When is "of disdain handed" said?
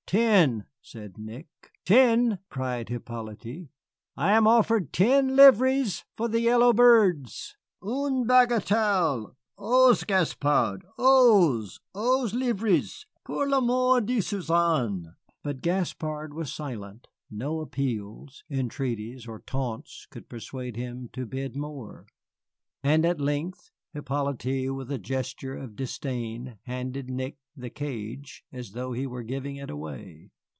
25.57-27.09